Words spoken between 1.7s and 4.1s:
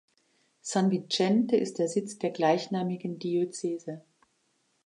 der Sitz der gleichnamigen Diözese.